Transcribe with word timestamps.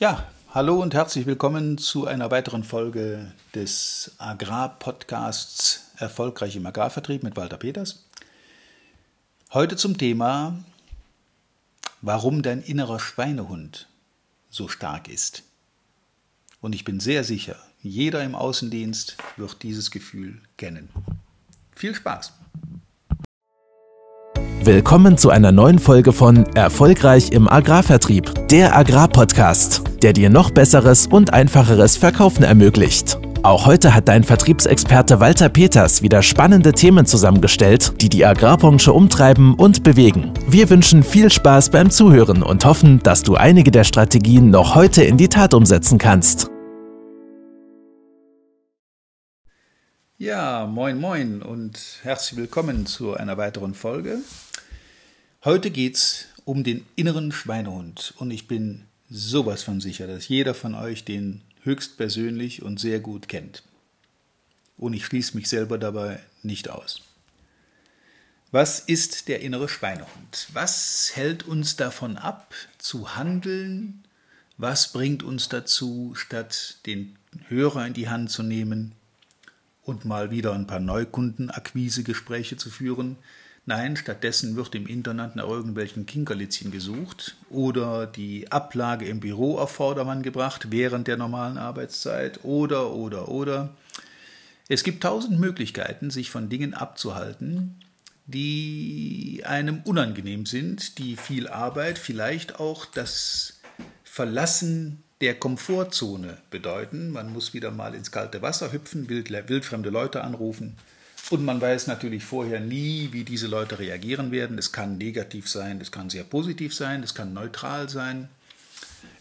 Ja, 0.00 0.22
hallo 0.54 0.80
und 0.80 0.94
herzlich 0.94 1.26
willkommen 1.26 1.76
zu 1.76 2.06
einer 2.06 2.30
weiteren 2.30 2.62
Folge 2.62 3.32
des 3.52 4.12
Agrarpodcasts 4.18 5.90
Erfolgreich 5.96 6.54
im 6.54 6.64
Agrarvertrieb 6.66 7.24
mit 7.24 7.36
Walter 7.36 7.56
Peters. 7.56 8.04
Heute 9.52 9.74
zum 9.74 9.98
Thema, 9.98 10.54
warum 12.00 12.42
dein 12.42 12.62
innerer 12.62 13.00
Schweinehund 13.00 13.88
so 14.50 14.68
stark 14.68 15.08
ist. 15.08 15.42
Und 16.60 16.76
ich 16.76 16.84
bin 16.84 17.00
sehr 17.00 17.24
sicher, 17.24 17.56
jeder 17.82 18.22
im 18.22 18.36
Außendienst 18.36 19.16
wird 19.36 19.64
dieses 19.64 19.90
Gefühl 19.90 20.40
kennen. 20.56 20.90
Viel 21.72 21.96
Spaß! 21.96 22.34
Willkommen 24.60 25.16
zu 25.16 25.30
einer 25.30 25.50
neuen 25.50 25.78
Folge 25.78 26.12
von 26.12 26.44
Erfolgreich 26.54 27.30
im 27.30 27.48
Agrarvertrieb, 27.48 28.48
der 28.48 28.76
Agrarpodcast, 28.76 29.87
der 30.02 30.12
dir 30.12 30.30
noch 30.30 30.50
besseres 30.50 31.06
und 31.06 31.32
einfacheres 31.32 31.96
Verkaufen 31.96 32.44
ermöglicht. 32.44 33.18
Auch 33.42 33.66
heute 33.66 33.94
hat 33.94 34.08
dein 34.08 34.24
Vertriebsexperte 34.24 35.20
Walter 35.20 35.48
Peters 35.48 36.02
wieder 36.02 36.22
spannende 36.22 36.72
Themen 36.72 37.06
zusammengestellt, 37.06 37.92
die 38.00 38.08
die 38.08 38.24
Agrarbranche 38.24 38.92
umtreiben 38.92 39.54
und 39.54 39.84
bewegen. 39.84 40.32
Wir 40.48 40.68
wünschen 40.70 41.04
viel 41.04 41.30
Spaß 41.30 41.70
beim 41.70 41.90
Zuhören 41.90 42.42
und 42.42 42.64
hoffen, 42.64 43.00
dass 43.02 43.22
du 43.22 43.36
einige 43.36 43.70
der 43.70 43.84
Strategien 43.84 44.50
noch 44.50 44.74
heute 44.74 45.04
in 45.04 45.16
die 45.16 45.28
Tat 45.28 45.54
umsetzen 45.54 45.98
kannst. 45.98 46.50
Ja, 50.16 50.66
moin 50.66 50.98
moin 50.98 51.42
und 51.42 51.78
herzlich 52.02 52.36
willkommen 52.36 52.86
zu 52.86 53.14
einer 53.14 53.36
weiteren 53.36 53.72
Folge. 53.72 54.18
Heute 55.44 55.70
geht's 55.70 56.26
um 56.44 56.64
den 56.64 56.84
inneren 56.96 57.30
Schweinehund 57.30 58.14
und 58.18 58.32
ich 58.32 58.48
bin 58.48 58.87
sowas 59.10 59.62
von 59.62 59.80
sicher, 59.80 60.06
dass 60.06 60.28
jeder 60.28 60.54
von 60.54 60.74
euch 60.74 61.04
den 61.04 61.42
höchstpersönlich 61.62 62.62
und 62.62 62.80
sehr 62.80 63.00
gut 63.00 63.28
kennt. 63.28 63.62
Und 64.76 64.94
ich 64.94 65.04
schließe 65.04 65.36
mich 65.36 65.48
selber 65.48 65.78
dabei 65.78 66.20
nicht 66.42 66.70
aus. 66.70 67.02
Was 68.50 68.80
ist 68.80 69.28
der 69.28 69.40
innere 69.40 69.68
Schweinehund? 69.68 70.48
Was 70.52 71.10
hält 71.14 71.42
uns 71.46 71.76
davon 71.76 72.16
ab, 72.16 72.54
zu 72.78 73.16
handeln? 73.16 74.04
Was 74.56 74.92
bringt 74.92 75.22
uns 75.22 75.48
dazu, 75.48 76.14
statt 76.14 76.78
den 76.86 77.16
Hörer 77.48 77.86
in 77.86 77.92
die 77.92 78.08
Hand 78.08 78.30
zu 78.30 78.42
nehmen 78.42 78.92
und 79.82 80.04
mal 80.04 80.30
wieder 80.30 80.54
ein 80.54 80.66
paar 80.66 80.80
Neukundenakquisegespräche 80.80 82.56
zu 82.56 82.70
führen, 82.70 83.16
Nein, 83.68 83.98
stattdessen 83.98 84.56
wird 84.56 84.74
im 84.74 84.86
Internet 84.86 85.36
nach 85.36 85.46
irgendwelchen 85.46 86.06
Kinkerlitzchen 86.06 86.70
gesucht 86.70 87.36
oder 87.50 88.06
die 88.06 88.50
Ablage 88.50 89.04
im 89.04 89.20
Büro 89.20 89.58
auf 89.58 89.72
Vordermann 89.72 90.22
gebracht 90.22 90.70
während 90.70 91.06
der 91.06 91.18
normalen 91.18 91.58
Arbeitszeit 91.58 92.44
oder, 92.44 92.94
oder, 92.94 93.28
oder. 93.28 93.76
Es 94.70 94.84
gibt 94.84 95.02
tausend 95.02 95.38
Möglichkeiten, 95.38 96.08
sich 96.08 96.30
von 96.30 96.48
Dingen 96.48 96.72
abzuhalten, 96.72 97.78
die 98.24 99.42
einem 99.44 99.82
unangenehm 99.84 100.46
sind, 100.46 100.96
die 100.96 101.16
viel 101.16 101.46
Arbeit, 101.46 101.98
vielleicht 101.98 102.60
auch 102.60 102.86
das 102.86 103.60
Verlassen 104.02 105.02
der 105.20 105.34
Komfortzone 105.34 106.38
bedeuten. 106.50 107.10
Man 107.10 107.34
muss 107.34 107.52
wieder 107.52 107.70
mal 107.70 107.94
ins 107.94 108.12
kalte 108.12 108.40
Wasser 108.40 108.72
hüpfen, 108.72 109.10
wild, 109.10 109.30
wildfremde 109.30 109.90
Leute 109.90 110.24
anrufen 110.24 110.78
und 111.30 111.44
man 111.44 111.60
weiß 111.60 111.86
natürlich 111.88 112.24
vorher 112.24 112.58
nie, 112.58 113.10
wie 113.12 113.24
diese 113.24 113.48
Leute 113.48 113.78
reagieren 113.78 114.30
werden. 114.30 114.56
Es 114.56 114.72
kann 114.72 114.96
negativ 114.96 115.48
sein, 115.48 115.80
es 115.80 115.92
kann 115.92 116.08
sehr 116.08 116.24
positiv 116.24 116.74
sein, 116.74 117.02
es 117.02 117.14
kann 117.14 117.34
neutral 117.34 117.88
sein. 117.88 118.28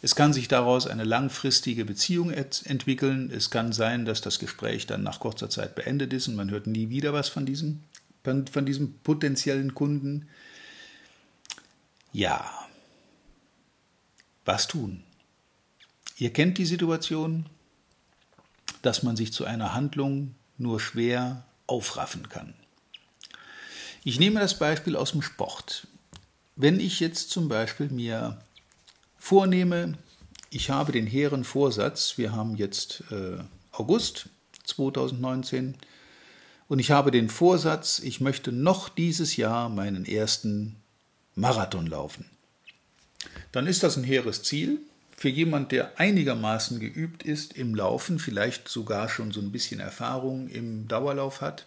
Es 0.02 0.16
kann 0.16 0.32
sich 0.32 0.48
daraus 0.48 0.88
eine 0.88 1.04
langfristige 1.04 1.84
Beziehung 1.84 2.32
entwickeln. 2.32 3.32
Es 3.32 3.50
kann 3.50 3.74
sein, 3.74 4.06
dass 4.06 4.22
das 4.22 4.40
Gespräch 4.40 4.86
dann 4.86 5.04
nach 5.04 5.20
kurzer 5.20 5.50
Zeit 5.50 5.76
beendet 5.76 6.14
ist 6.14 6.28
und 6.28 6.36
man 6.36 6.50
hört 6.50 6.68
nie 6.68 6.90
wieder 6.90 7.14
was 7.14 7.30
von 7.30 7.46
diesem, 7.46 7.84
von 8.24 8.66
diesem 8.66 9.00
potenziellen 9.00 9.74
Kunden. 9.74 10.28
Ja, 12.14 12.50
was 14.46 14.68
tun? 14.68 15.04
Ihr 16.18 16.32
kennt 16.32 16.58
die 16.58 16.66
Situation, 16.66 17.48
dass 18.82 19.04
man 19.04 19.18
sich 19.18 19.34
zu 19.34 19.46
einer 19.46 19.74
Handlung 19.74 20.36
nur 20.58 20.80
schwer 20.80 21.47
aufraffen 21.68 22.30
kann. 22.30 22.54
Ich 24.04 24.20
nehme 24.20 24.40
das 24.40 24.58
Beispiel 24.58 24.96
aus 24.96 25.12
dem 25.12 25.22
Sport. 25.22 25.88
Wenn 26.56 26.80
ich 26.80 27.00
jetzt 27.00 27.30
zum 27.30 27.50
Beispiel 27.50 27.90
mir 27.90 28.42
vornehme, 29.18 29.98
ich 30.50 30.70
habe 30.70 30.92
den 30.92 31.06
hehren 31.06 31.44
Vorsatz, 31.44 32.18
wir 32.18 32.32
haben 32.32 32.56
jetzt 32.56 33.04
äh, 33.12 33.38
August 33.72 34.30
2019, 34.64 35.76
und 36.68 36.80
ich 36.80 36.92
habe 36.92 37.12
den 37.12 37.30
Vorsatz, 37.30 38.00
ich 38.00 38.20
möchte 38.20 38.52
noch 38.52 38.90
dieses 38.90 39.38
Jahr 39.38 39.70
meinen 39.70 40.06
ersten 40.06 40.76
Marathon 41.36 41.88
laufen. 41.88 42.26
Dann 43.52 43.68
ist 43.68 43.84
das 43.84 43.98
ein 43.98 44.04
hehres 44.04 44.44
Ziel, 44.44 44.80
für 45.18 45.30
jemand, 45.30 45.72
der 45.72 46.00
einigermaßen 46.00 46.80
geübt 46.80 47.24
ist 47.24 47.58
im 47.58 47.74
Laufen, 47.74 48.20
vielleicht 48.20 48.70
sogar 48.70 49.10
schon 49.10 49.32
so 49.32 49.42
ein 49.42 49.52
bisschen 49.52 49.80
Erfahrung 49.80 50.48
im 50.48 50.88
Dauerlauf 50.88 51.42
hat, 51.42 51.66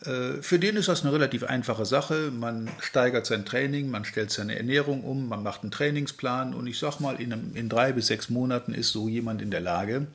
äh, 0.00 0.42
für 0.42 0.58
den 0.58 0.76
ist 0.76 0.88
das 0.88 1.02
eine 1.02 1.12
relativ 1.12 1.44
einfache 1.44 1.84
Sache. 1.84 2.30
Man 2.30 2.70
steigert 2.80 3.26
sein 3.26 3.44
Training, 3.44 3.90
man 3.90 4.06
stellt 4.06 4.30
seine 4.30 4.56
Ernährung 4.56 5.04
um, 5.04 5.28
man 5.28 5.42
macht 5.42 5.62
einen 5.62 5.70
Trainingsplan 5.70 6.54
und 6.54 6.66
ich 6.66 6.78
sag 6.78 7.00
mal, 7.00 7.20
in, 7.20 7.34
einem, 7.34 7.54
in 7.54 7.68
drei 7.68 7.92
bis 7.92 8.06
sechs 8.06 8.30
Monaten 8.30 8.72
ist 8.72 8.90
so 8.90 9.08
jemand 9.08 9.42
in 9.42 9.50
der 9.50 9.60
Lage, 9.60 10.06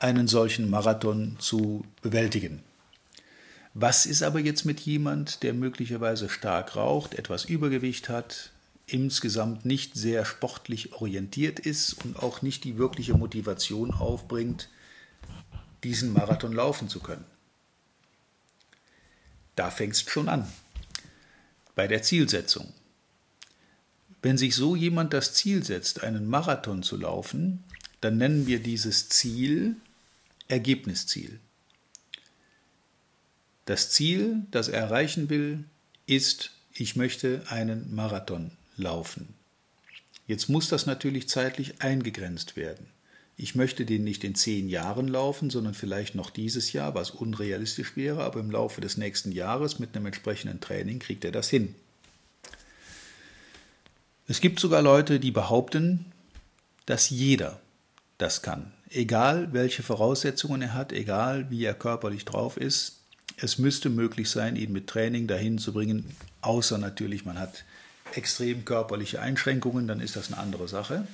einen 0.00 0.28
solchen 0.28 0.68
Marathon 0.68 1.36
zu 1.38 1.84
bewältigen. 2.02 2.62
Was 3.72 4.06
ist 4.06 4.22
aber 4.22 4.38
jetzt 4.38 4.64
mit 4.64 4.80
jemand, 4.80 5.42
der 5.42 5.54
möglicherweise 5.54 6.28
stark 6.28 6.76
raucht, 6.76 7.14
etwas 7.14 7.46
Übergewicht 7.46 8.08
hat, 8.08 8.50
insgesamt 8.86 9.64
nicht 9.64 9.94
sehr 9.94 10.24
sportlich 10.24 10.92
orientiert 10.92 11.58
ist 11.58 12.04
und 12.04 12.22
auch 12.22 12.42
nicht 12.42 12.64
die 12.64 12.76
wirkliche 12.76 13.14
Motivation 13.14 13.92
aufbringt, 13.92 14.68
diesen 15.82 16.12
Marathon 16.12 16.52
laufen 16.52 16.88
zu 16.88 17.00
können. 17.00 17.24
Da 19.56 19.70
fängt 19.70 19.94
es 19.94 20.02
schon 20.02 20.28
an. 20.28 20.50
Bei 21.74 21.86
der 21.86 22.02
Zielsetzung. 22.02 22.72
Wenn 24.22 24.38
sich 24.38 24.54
so 24.54 24.74
jemand 24.74 25.12
das 25.12 25.34
Ziel 25.34 25.64
setzt, 25.64 26.02
einen 26.02 26.26
Marathon 26.26 26.82
zu 26.82 26.96
laufen, 26.96 27.62
dann 28.00 28.16
nennen 28.16 28.46
wir 28.46 28.60
dieses 28.60 29.08
Ziel 29.08 29.76
Ergebnisziel. 30.48 31.40
Das 33.66 33.90
Ziel, 33.90 34.46
das 34.50 34.68
er 34.68 34.80
erreichen 34.80 35.30
will, 35.30 35.64
ist, 36.06 36.52
ich 36.72 36.96
möchte 36.96 37.42
einen 37.48 37.94
Marathon 37.94 38.50
laufen. 38.76 39.34
Jetzt 40.26 40.48
muss 40.48 40.68
das 40.68 40.86
natürlich 40.86 41.28
zeitlich 41.28 41.82
eingegrenzt 41.82 42.56
werden. 42.56 42.86
Ich 43.36 43.54
möchte 43.54 43.84
den 43.84 44.04
nicht 44.04 44.22
in 44.22 44.34
zehn 44.34 44.68
Jahren 44.68 45.08
laufen, 45.08 45.50
sondern 45.50 45.74
vielleicht 45.74 46.14
noch 46.14 46.30
dieses 46.30 46.72
Jahr, 46.72 46.94
was 46.94 47.10
unrealistisch 47.10 47.96
wäre, 47.96 48.22
aber 48.22 48.40
im 48.40 48.50
Laufe 48.50 48.80
des 48.80 48.96
nächsten 48.96 49.32
Jahres 49.32 49.78
mit 49.80 49.94
einem 49.94 50.06
entsprechenden 50.06 50.60
Training 50.60 51.00
kriegt 51.00 51.24
er 51.24 51.32
das 51.32 51.48
hin. 51.50 51.74
Es 54.26 54.40
gibt 54.40 54.60
sogar 54.60 54.82
Leute, 54.82 55.18
die 55.18 55.32
behaupten, 55.32 56.06
dass 56.86 57.10
jeder 57.10 57.60
das 58.18 58.40
kann. 58.42 58.72
Egal 58.88 59.52
welche 59.52 59.82
Voraussetzungen 59.82 60.62
er 60.62 60.74
hat, 60.74 60.92
egal 60.92 61.50
wie 61.50 61.64
er 61.64 61.74
körperlich 61.74 62.24
drauf 62.24 62.56
ist, 62.56 63.00
es 63.36 63.58
müsste 63.58 63.90
möglich 63.90 64.30
sein, 64.30 64.54
ihn 64.54 64.72
mit 64.72 64.86
Training 64.86 65.26
dahin 65.26 65.58
zu 65.58 65.72
bringen, 65.72 66.14
außer 66.40 66.78
natürlich 66.78 67.24
man 67.24 67.38
hat 67.38 67.64
extrem 68.16 68.64
körperliche 68.64 69.20
Einschränkungen, 69.20 69.86
dann 69.86 70.00
ist 70.00 70.16
das 70.16 70.32
eine 70.32 70.40
andere 70.40 70.68
Sache. 70.68 71.06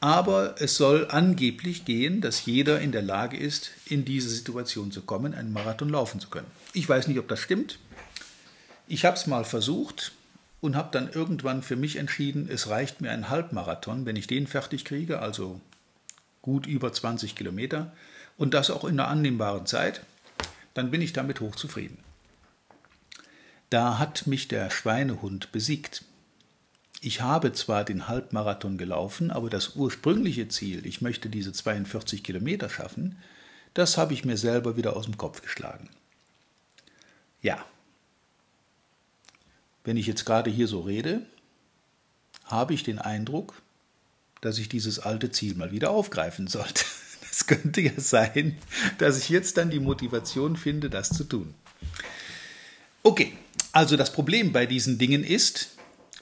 Aber 0.00 0.56
es 0.58 0.76
soll 0.76 1.06
angeblich 1.08 1.84
gehen, 1.84 2.20
dass 2.20 2.44
jeder 2.44 2.80
in 2.80 2.90
der 2.90 3.02
Lage 3.02 3.36
ist, 3.36 3.70
in 3.86 4.04
diese 4.04 4.28
Situation 4.28 4.90
zu 4.90 5.02
kommen, 5.02 5.32
einen 5.32 5.52
Marathon 5.52 5.88
laufen 5.88 6.18
zu 6.18 6.28
können. 6.28 6.48
Ich 6.72 6.88
weiß 6.88 7.06
nicht, 7.06 7.20
ob 7.20 7.28
das 7.28 7.38
stimmt. 7.38 7.78
Ich 8.88 9.04
habe 9.04 9.16
es 9.16 9.28
mal 9.28 9.44
versucht 9.44 10.12
und 10.60 10.74
habe 10.74 10.88
dann 10.90 11.08
irgendwann 11.12 11.62
für 11.62 11.76
mich 11.76 11.96
entschieden, 11.96 12.48
es 12.50 12.68
reicht 12.68 13.00
mir 13.00 13.10
ein 13.10 13.28
Halbmarathon, 13.28 14.04
wenn 14.04 14.16
ich 14.16 14.26
den 14.26 14.46
fertig 14.48 14.84
kriege, 14.84 15.20
also 15.20 15.60
gut 16.40 16.66
über 16.66 16.92
20 16.92 17.36
Kilometer, 17.36 17.92
und 18.36 18.54
das 18.54 18.70
auch 18.70 18.84
in 18.84 18.98
einer 18.98 19.08
annehmbaren 19.08 19.66
Zeit, 19.66 20.02
dann 20.74 20.90
bin 20.90 21.00
ich 21.00 21.12
damit 21.12 21.40
hochzufrieden. 21.40 21.98
Da 23.72 23.98
hat 23.98 24.26
mich 24.26 24.48
der 24.48 24.68
Schweinehund 24.68 25.50
besiegt. 25.50 26.04
Ich 27.00 27.22
habe 27.22 27.54
zwar 27.54 27.84
den 27.84 28.06
Halbmarathon 28.06 28.76
gelaufen, 28.76 29.30
aber 29.30 29.48
das 29.48 29.76
ursprüngliche 29.76 30.46
Ziel, 30.48 30.84
ich 30.84 31.00
möchte 31.00 31.30
diese 31.30 31.54
42 31.54 32.22
Kilometer 32.22 32.68
schaffen, 32.68 33.16
das 33.72 33.96
habe 33.96 34.12
ich 34.12 34.26
mir 34.26 34.36
selber 34.36 34.76
wieder 34.76 34.94
aus 34.94 35.06
dem 35.06 35.16
Kopf 35.16 35.40
geschlagen. 35.40 35.88
Ja, 37.40 37.64
wenn 39.84 39.96
ich 39.96 40.06
jetzt 40.06 40.26
gerade 40.26 40.50
hier 40.50 40.68
so 40.68 40.80
rede, 40.80 41.22
habe 42.44 42.74
ich 42.74 42.82
den 42.82 42.98
Eindruck, 42.98 43.54
dass 44.42 44.58
ich 44.58 44.68
dieses 44.68 44.98
alte 44.98 45.30
Ziel 45.30 45.54
mal 45.54 45.72
wieder 45.72 45.92
aufgreifen 45.92 46.46
sollte. 46.46 46.84
Es 47.30 47.46
könnte 47.46 47.80
ja 47.80 47.92
sein, 47.96 48.58
dass 48.98 49.16
ich 49.16 49.30
jetzt 49.30 49.56
dann 49.56 49.70
die 49.70 49.80
Motivation 49.80 50.54
finde, 50.58 50.90
das 50.90 51.08
zu 51.08 51.24
tun. 51.24 51.54
Okay, 53.02 53.32
also 53.72 53.96
das 53.96 54.12
Problem 54.12 54.52
bei 54.52 54.66
diesen 54.66 54.98
Dingen 54.98 55.24
ist, 55.24 55.70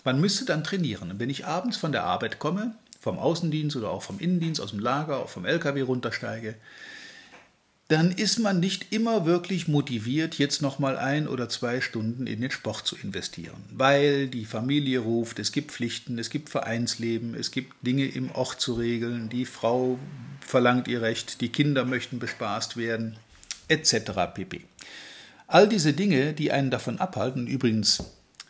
man 0.05 0.21
müsste 0.21 0.45
dann 0.45 0.65
trainieren. 0.65 1.11
Und 1.11 1.21
wenn 1.21 1.31
ich 1.31 1.47
abends 1.47 1.77
von 1.77 1.93
der 1.93 2.05
Arbeit 2.05 2.39
komme, 2.39 2.75
vom 3.01 3.19
Außendienst 3.19 3.77
oder 3.77 3.91
auch 3.91 4.03
vom 4.03 4.19
Innendienst, 4.19 4.61
aus 4.61 4.71
dem 4.71 4.79
Lager, 4.79 5.27
vom 5.27 5.45
LKW 5.45 5.83
runtersteige, 5.83 6.55
dann 7.89 8.13
ist 8.13 8.39
man 8.39 8.61
nicht 8.61 8.93
immer 8.93 9.27
wirklich 9.27 9.67
motiviert, 9.67 10.39
jetzt 10.39 10.63
nochmal 10.63 10.97
ein 10.97 11.27
oder 11.27 11.49
zwei 11.49 11.81
Stunden 11.81 12.29
in 12.29 12.41
den 12.41 12.53
Sport 12.53 12.87
zu 12.87 12.97
investieren. 12.97 13.65
Weil 13.73 14.29
die 14.29 14.45
Familie 14.45 15.01
ruft, 15.01 15.41
es 15.41 15.51
gibt 15.51 15.73
Pflichten, 15.73 16.17
es 16.21 16.31
gibt 16.31 16.51
Vereinsleben, 16.51 17.35
es 17.35 17.51
gibt 17.51 17.75
Dinge 17.85 18.07
im 18.07 18.31
Ort 18.31 18.61
zu 18.61 18.75
regeln, 18.75 19.29
die 19.29 19.45
Frau 19.45 19.99
verlangt 20.41 20.87
ihr 20.87 21.03
Recht, 21.03 21.41
die 21.41 21.49
Kinder 21.49 21.85
möchten 21.85 22.21
bespaßt 22.21 22.77
werden, 22.77 23.17
etc. 23.67 24.13
pp. 24.35 24.61
All 25.53 25.69
diese 25.69 25.93
Dinge, 25.93 26.33
die 26.33 26.53
einen 26.53 26.71
davon 26.71 27.01
abhalten, 27.01 27.49
übrigens 27.49 28.05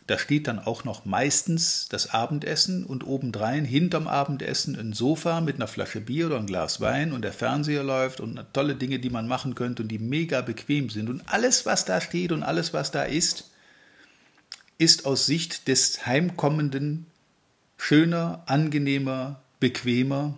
da 0.05 0.19
steht 0.19 0.45
dann 0.45 0.59
auch 0.59 0.83
noch 0.83 1.03
meistens 1.03 1.87
das 1.89 2.11
Abendessen 2.11 2.85
und 2.85 3.07
obendrein 3.07 3.65
hinterm 3.65 4.05
Abendessen 4.07 4.75
ein 4.75 4.93
Sofa 4.93 5.41
mit 5.41 5.55
einer 5.55 5.67
Flasche 5.67 5.99
Bier 5.99 6.27
oder 6.27 6.37
ein 6.37 6.45
Glas 6.45 6.79
Wein 6.79 7.11
und 7.11 7.23
der 7.23 7.33
Fernseher 7.33 7.83
läuft 7.83 8.19
und 8.19 8.45
tolle 8.53 8.75
Dinge, 8.75 8.99
die 8.99 9.09
man 9.09 9.27
machen 9.27 9.55
könnte 9.55 9.81
und 9.81 9.89
die 9.89 9.97
mega 9.97 10.41
bequem 10.41 10.91
sind. 10.91 11.09
Und 11.09 11.23
alles, 11.25 11.65
was 11.65 11.85
da 11.85 12.01
steht 12.01 12.31
und 12.31 12.43
alles, 12.43 12.71
was 12.71 12.91
da 12.91 13.01
ist, 13.01 13.49
ist 14.77 15.07
aus 15.07 15.25
Sicht 15.25 15.67
des 15.67 16.05
Heimkommenden 16.05 17.07
schöner, 17.77 18.43
angenehmer, 18.45 19.41
bequemer, 19.59 20.37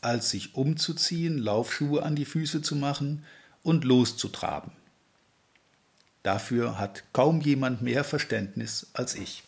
als 0.00 0.30
sich 0.30 0.54
umzuziehen, 0.54 1.38
Laufschuhe 1.38 2.04
an 2.04 2.14
die 2.14 2.24
Füße 2.24 2.62
zu 2.62 2.76
machen 2.76 3.24
und 3.64 3.82
loszutraben. 3.82 4.70
Dafür 6.24 6.78
hat 6.78 7.04
kaum 7.12 7.42
jemand 7.42 7.82
mehr 7.82 8.02
Verständnis 8.02 8.88
als 8.94 9.14
ich. 9.14 9.44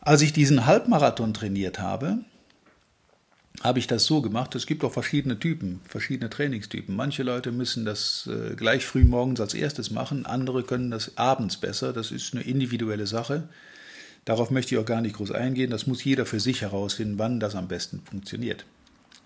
Als 0.00 0.22
ich 0.22 0.32
diesen 0.32 0.64
Halbmarathon 0.64 1.34
trainiert 1.34 1.78
habe, 1.78 2.20
habe 3.62 3.78
ich 3.78 3.86
das 3.86 4.06
so 4.06 4.22
gemacht. 4.22 4.54
Es 4.54 4.66
gibt 4.66 4.82
auch 4.82 4.94
verschiedene 4.94 5.38
Typen, 5.38 5.82
verschiedene 5.86 6.30
Trainingstypen. 6.30 6.96
Manche 6.96 7.22
Leute 7.22 7.52
müssen 7.52 7.84
das 7.84 8.26
äh, 8.32 8.54
gleich 8.56 8.86
früh 8.86 9.04
morgens 9.04 9.42
als 9.42 9.52
erstes 9.52 9.90
machen, 9.90 10.24
andere 10.24 10.62
können 10.62 10.90
das 10.90 11.18
abends 11.18 11.58
besser. 11.58 11.92
Das 11.92 12.10
ist 12.10 12.32
eine 12.32 12.42
individuelle 12.42 13.06
Sache. 13.06 13.46
Darauf 14.24 14.50
möchte 14.50 14.74
ich 14.74 14.80
auch 14.80 14.86
gar 14.86 15.02
nicht 15.02 15.16
groß 15.16 15.32
eingehen. 15.32 15.70
Das 15.70 15.86
muss 15.86 16.02
jeder 16.02 16.24
für 16.24 16.40
sich 16.40 16.62
herausfinden, 16.62 17.18
wann 17.18 17.40
das 17.40 17.54
am 17.54 17.68
besten 17.68 18.00
funktioniert. 18.00 18.64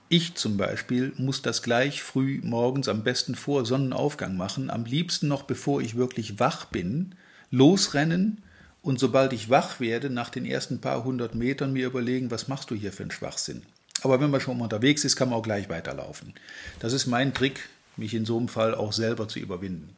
Ich 0.08 0.36
zum 0.36 0.56
Beispiel 0.56 1.12
muss 1.16 1.42
das 1.42 1.62
gleich 1.62 2.00
früh 2.00 2.40
morgens 2.44 2.86
am 2.88 3.02
besten 3.02 3.34
vor 3.34 3.66
Sonnenaufgang 3.66 4.36
machen, 4.36 4.70
am 4.70 4.84
liebsten 4.84 5.26
noch 5.26 5.42
bevor 5.42 5.80
ich 5.80 5.96
wirklich 5.96 6.38
wach 6.38 6.66
bin, 6.66 7.16
losrennen 7.50 8.42
und 8.82 9.00
sobald 9.00 9.32
ich 9.32 9.50
wach 9.50 9.80
werde, 9.80 10.08
nach 10.08 10.30
den 10.30 10.46
ersten 10.46 10.80
paar 10.80 11.02
hundert 11.02 11.34
Metern 11.34 11.72
mir 11.72 11.86
überlegen, 11.86 12.30
was 12.30 12.46
machst 12.46 12.70
du 12.70 12.76
hier 12.76 12.92
für 12.92 13.02
einen 13.02 13.10
Schwachsinn. 13.10 13.62
Aber 14.02 14.20
wenn 14.20 14.30
man 14.30 14.40
schon 14.40 14.60
unterwegs 14.60 15.04
ist, 15.04 15.16
kann 15.16 15.30
man 15.30 15.40
auch 15.40 15.42
gleich 15.42 15.68
weiterlaufen. 15.68 16.34
Das 16.78 16.92
ist 16.92 17.06
mein 17.06 17.34
Trick, 17.34 17.68
mich 17.96 18.14
in 18.14 18.24
so 18.24 18.38
einem 18.38 18.46
Fall 18.46 18.76
auch 18.76 18.92
selber 18.92 19.26
zu 19.26 19.40
überwinden. 19.40 19.96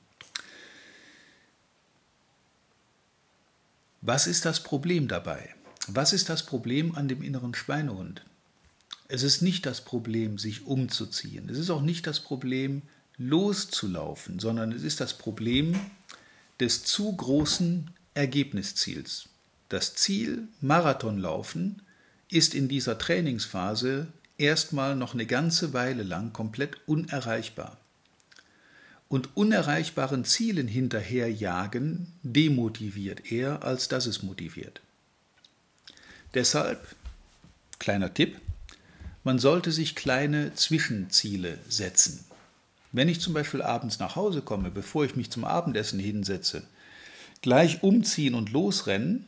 Was 4.01 4.27
ist 4.27 4.47
das 4.47 4.63
Problem 4.63 5.07
dabei? 5.07 5.55
Was 5.87 6.15
ist 6.15 6.31
das 6.31 6.47
Problem 6.47 6.95
an 6.95 7.09
dem 7.09 7.23
inneren 7.23 7.55
Schweinehund? 7.55 8.23
Es 9.09 9.23
ist 9.23 9.41
nicht 9.41 9.65
das 9.65 9.81
Problem, 9.81 10.39
sich 10.39 10.67
umzuziehen. 10.67 11.49
Es 11.49 11.59
ist 11.59 11.71
auch 11.71 11.81
nicht 11.81 12.07
das 12.07 12.21
Problem, 12.21 12.83
loszulaufen, 13.17 14.39
sondern 14.39 14.71
es 14.71 14.83
ist 14.83 15.01
das 15.01 15.17
Problem 15.17 15.79
des 16.61 16.85
zu 16.85 17.17
großen 17.17 17.91
Ergebnisziels. 18.15 19.29
Das 19.69 19.95
Ziel 19.95 20.49
Marathonlaufen 20.61 21.83
ist 22.31 22.55
in 22.55 22.69
dieser 22.69 22.99
Trainingsphase 22.99 24.09
erstmal 24.37 24.95
noch 24.95 25.15
eine 25.15 25.27
ganze 25.27 25.73
Weile 25.73 26.03
lang 26.03 26.33
komplett 26.33 26.77
unerreichbar. 26.87 27.79
Und 29.09 29.37
unerreichbaren 29.37 30.25
Zielen 30.25 30.69
hinterherjagen 30.69 32.13
demotiviert 32.23 33.33
eher, 33.33 33.63
als 33.63 33.89
dass 33.89 34.07
es 34.07 34.23
motiviert. 34.23 34.83
Deshalb, 36.35 36.95
kleiner 37.79 38.13
Tipp, 38.13 38.39
man 39.25 39.39
sollte 39.39 39.73
sich 39.73 39.95
kleine 39.95 40.55
Zwischenziele 40.55 41.59
setzen. 41.69 42.25
Wenn 42.93 43.09
ich 43.09 43.21
zum 43.21 43.35
Beispiel 43.35 43.63
abends 43.63 43.99
nach 43.99 44.17
Hause 44.17 44.41
komme, 44.41 44.71
bevor 44.71 45.05
ich 45.05 45.17
mich 45.17 45.31
zum 45.31 45.45
Abendessen 45.45 45.99
hinsetze, 45.99 46.63
gleich 47.43 47.83
umziehen 47.83 48.35
und 48.35 48.51
losrennen 48.51 49.27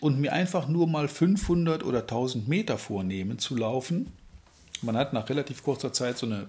und 0.00 0.20
mir 0.20 0.32
einfach 0.32 0.68
nur 0.68 0.86
mal 0.86 1.08
500 1.08 1.82
oder 1.82 2.00
1000 2.00 2.48
Meter 2.48 2.78
vornehmen 2.78 3.38
zu 3.38 3.56
laufen. 3.56 4.12
Man 4.82 4.96
hat 4.96 5.12
nach 5.12 5.28
relativ 5.28 5.62
kurzer 5.62 5.92
Zeit 5.92 6.18
so 6.18 6.26
eine 6.26 6.46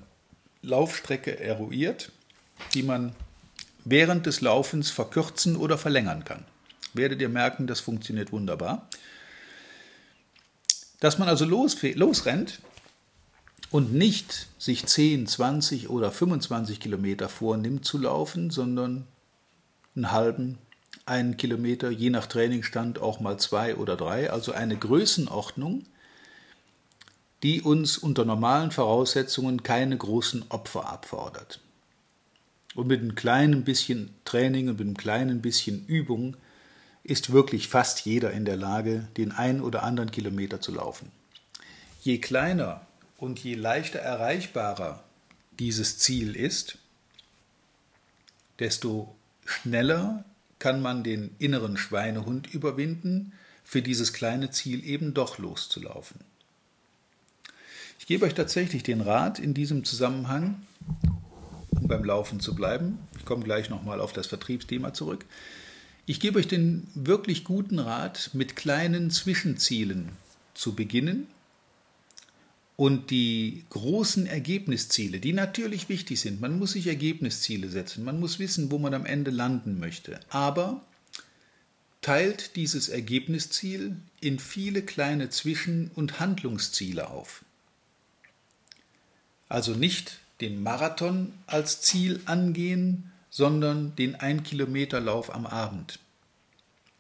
Laufstrecke 0.62 1.40
eruiert, 1.40 2.12
die 2.74 2.84
man 2.84 3.14
während 3.84 4.26
des 4.26 4.42
Laufens 4.42 4.92
verkürzen 4.92 5.56
oder 5.56 5.78
verlängern 5.78 6.24
kann. 6.24 6.46
Werdet 6.94 7.22
ihr 7.22 7.30
merken, 7.30 7.68
das 7.68 7.80
funktioniert 7.80 8.32
wunderbar. 8.32 8.88
Dass 11.00 11.18
man 11.18 11.30
also 11.30 11.46
losrennt 11.46 12.62
und 13.72 13.94
nicht 13.94 14.48
sich 14.60 14.86
10, 14.86 15.26
20 15.28 15.90
oder 15.90 16.12
25 16.12 16.80
Kilometer 16.80 17.30
vornimmt 17.30 17.86
zu 17.86 17.98
laufen, 17.98 18.52
sondern 18.52 19.08
einen 19.96 20.12
halben, 20.12 20.58
einen 21.06 21.38
Kilometer, 21.38 21.90
je 21.90 22.10
nach 22.10 22.28
Trainingsstand 22.28 23.00
auch 23.00 23.22
mal 23.22 23.40
zwei 23.40 23.76
oder 23.78 23.96
drei, 23.96 24.30
also 24.30 24.52
eine 24.52 24.76
Größenordnung, 24.76 25.86
die 27.44 27.62
uns 27.62 27.98
unter 27.98 28.26
normalen 28.26 28.72
Voraussetzungen 28.72 29.64
keine 29.64 29.98
großen 29.98 30.46
Opfer 30.50 30.90
abfordert. 30.90 31.62
Und 32.76 32.88
mit 32.88 33.02
einem 33.02 33.16
kleinen 33.16 33.64
bisschen 33.64 34.14
Training 34.26 34.68
und 34.68 34.80
mit 34.80 34.88
einem 34.88 34.98
kleinen 34.98 35.42
bisschen 35.42 35.86
Übung 35.88 36.36
ist 37.04 37.32
wirklich 37.32 37.68
fast 37.70 38.06
jeder 38.06 38.32
in 38.32 38.46
der 38.46 38.58
Lage, 38.58 39.08
den 39.18 39.32
ein 39.32 39.62
oder 39.62 39.84
anderen 39.84 40.12
Kilometer 40.12 40.62
zu 40.62 40.74
laufen. 40.74 41.12
Je 42.02 42.20
kleiner 42.20 42.86
und 43.22 43.40
je 43.40 43.54
leichter 43.54 44.00
erreichbarer 44.00 45.04
dieses 45.60 46.00
Ziel 46.00 46.36
ist, 46.36 46.80
desto 48.58 49.16
schneller 49.46 50.26
kann 50.58 50.82
man 50.82 51.04
den 51.04 51.30
inneren 51.38 51.78
Schweinehund 51.78 52.52
überwinden, 52.52 53.34
für 53.64 53.84
dieses 53.84 54.12
kleine 54.12 54.50
Ziel 54.50 54.84
eben 54.84 55.14
doch 55.14 55.38
loszulaufen. 55.38 56.20
Ich 58.00 58.08
gebe 58.08 58.26
euch 58.26 58.34
tatsächlich 58.34 58.82
den 58.82 59.02
Rat 59.02 59.38
in 59.38 59.54
diesem 59.54 59.84
Zusammenhang, 59.84 60.62
um 61.70 61.88
beim 61.88 62.04
Laufen 62.04 62.40
zu 62.40 62.56
bleiben. 62.56 62.98
Ich 63.18 63.24
komme 63.24 63.44
gleich 63.44 63.70
nochmal 63.70 64.02
auf 64.02 64.14
das 64.14 64.28
Vertriebsthema 64.28 64.94
zurück. 64.94 65.26
Ich 66.08 66.20
gebe 66.20 66.40
euch 66.40 66.48
den 66.48 66.88
wirklich 66.96 67.44
guten 67.44 67.78
Rat, 67.78 68.32
mit 68.34 68.56
kleinen 68.56 69.12
Zwischenzielen 69.12 70.10
zu 70.56 70.74
beginnen 70.74 71.28
und 72.82 73.12
die 73.12 73.64
großen 73.70 74.26
Ergebnisziele, 74.26 75.20
die 75.20 75.34
natürlich 75.34 75.88
wichtig 75.88 76.20
sind, 76.20 76.42
man 76.42 76.58
muss 76.58 76.72
sich 76.72 76.88
Ergebnisziele 76.88 77.70
setzen, 77.70 78.04
man 78.04 78.20
muss 78.20 78.40
wissen, 78.40 78.72
wo 78.72 78.80
man 78.80 78.96
am 78.96 79.06
Ende 79.06 79.30
landen 79.30 79.78
möchte, 79.78 80.20
aber 80.30 80.82
teilt 82.02 82.56
dieses 82.56 82.90
Ergebnisziel 82.90 83.98
in 84.20 84.40
viele 84.40 84.82
kleine 84.82 85.30
Zwischen- 85.30 85.92
und 85.94 86.20
Handlungsziele 86.20 87.12
auf. 87.12 87.46
Also 89.48 89.76
nicht 89.76 90.18
den 90.40 90.64
Marathon 90.64 91.34
als 91.46 91.82
Ziel 91.82 92.20
angehen, 92.26 93.12
sondern 93.30 93.96
den 93.96 94.16
Ein-Kilometer-Lauf 94.16 95.32
am 95.36 95.46
Abend. 95.46 96.00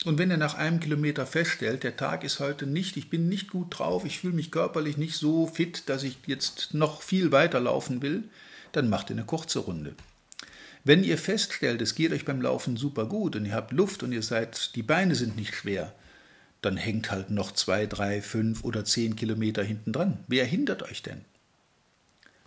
Und 0.04 0.18
wenn 0.18 0.32
er 0.32 0.38
nach 0.38 0.56
einem 0.56 0.80
Kilometer 0.80 1.28
feststellt, 1.28 1.84
der 1.84 1.96
Tag 1.96 2.24
ist 2.24 2.40
heute 2.40 2.66
nicht, 2.66 2.98
ich 2.98 3.10
bin 3.10 3.30
nicht 3.30 3.52
gut 3.52 3.68
drauf, 3.78 4.04
ich 4.04 4.20
fühle 4.20 4.34
mich 4.34 4.50
körperlich 4.50 4.98
nicht 4.98 5.16
so 5.16 5.46
fit, 5.46 5.84
dass 5.90 6.02
ich 6.02 6.18
jetzt 6.26 6.74
noch 6.74 7.04
viel 7.04 7.32
weiter 7.32 7.60
laufen 7.60 8.02
will, 8.02 8.24
dann 8.72 8.90
macht 8.90 9.12
er 9.12 9.18
eine 9.18 9.26
kurze 9.26 9.60
Runde. 9.60 9.94
Wenn 10.84 11.04
ihr 11.04 11.20
feststellt, 11.20 11.82
es 11.82 11.94
geht 11.94 12.12
euch 12.12 12.26
beim 12.26 12.42
Laufen 12.42 12.78
super 12.78 13.06
gut 13.06 13.36
und 13.36 13.46
ihr 13.46 13.54
habt 13.54 13.72
Luft 13.72 14.02
und 14.02 14.12
ihr 14.12 14.24
seid, 14.24 14.76
die 14.76 14.82
Beine 14.82 15.14
sind 15.14 15.36
nicht 15.36 15.54
schwer, 15.54 15.94
dann 16.64 16.78
hängt 16.78 17.12
halt 17.12 17.30
noch 17.30 17.52
zwei, 17.52 17.86
drei, 17.86 18.24
fünf 18.24 18.64
oder 18.64 18.84
zehn 18.84 19.16
Kilometer 19.16 19.64
hinten 19.64 19.94
dran. 19.94 20.24
Wer 20.28 20.46
hindert 20.46 20.82
euch 20.82 21.04
denn? 21.04 21.26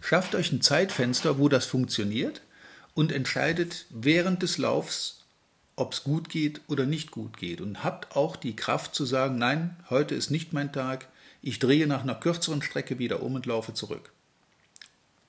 Schafft 0.00 0.34
euch 0.34 0.50
ein 0.50 0.60
Zeitfenster, 0.60 1.38
wo 1.38 1.48
das 1.48 1.66
funktioniert 1.66 2.42
und 2.94 3.12
entscheidet 3.12 3.86
während 3.90 4.42
des 4.42 4.58
Laufs, 4.58 5.23
ob 5.76 5.92
es 5.92 6.04
gut 6.04 6.28
geht 6.28 6.60
oder 6.68 6.86
nicht 6.86 7.10
gut 7.10 7.36
geht 7.36 7.60
und 7.60 7.82
habt 7.82 8.16
auch 8.16 8.36
die 8.36 8.56
Kraft 8.56 8.94
zu 8.94 9.04
sagen, 9.04 9.38
nein, 9.38 9.76
heute 9.90 10.14
ist 10.14 10.30
nicht 10.30 10.52
mein 10.52 10.72
Tag, 10.72 11.08
Ich 11.46 11.58
drehe 11.58 11.86
nach 11.86 12.02
einer 12.02 12.14
kürzeren 12.14 12.62
Strecke 12.62 12.98
wieder 12.98 13.22
um 13.22 13.34
und 13.34 13.44
laufe 13.44 13.74
zurück. 13.74 14.12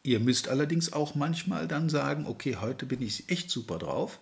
Ihr 0.02 0.22
müsst 0.22 0.48
allerdings 0.48 0.94
auch 0.94 1.14
manchmal 1.14 1.68
dann 1.68 1.90
sagen, 1.90 2.26
okay, 2.26 2.56
heute 2.62 2.86
bin 2.86 3.02
ich 3.02 3.30
echt 3.30 3.50
super 3.52 3.80
drauf. 3.80 4.20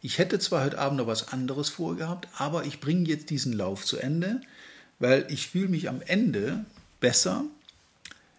Ich 0.00 0.16
hätte 0.16 0.38
zwar 0.38 0.64
heute 0.64 0.78
Abend 0.78 0.96
noch 0.96 1.06
was 1.06 1.32
anderes 1.34 1.68
vorgehabt, 1.68 2.28
aber 2.38 2.64
ich 2.64 2.80
bringe 2.80 3.06
jetzt 3.08 3.28
diesen 3.28 3.52
Lauf 3.52 3.84
zu 3.84 3.98
Ende, 3.98 4.40
weil 4.98 5.26
ich 5.28 5.48
fühle 5.48 5.68
mich 5.68 5.90
am 5.90 6.00
Ende 6.00 6.64
besser, 7.00 7.44